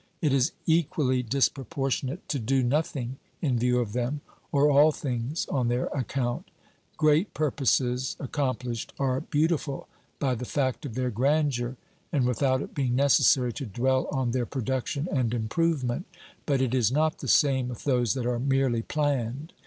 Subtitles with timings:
[0.19, 5.67] It is equally disproportionate to do nothing in view of them, or all things on
[5.67, 6.49] their account.
[6.97, 9.87] Great purposes accomplished are beautiful
[10.17, 11.77] by the fact of their grandeur
[12.11, 16.07] and without it being necessary to dwell on their production and improvement,
[16.47, 19.53] but it is not the same with those that are merely planned.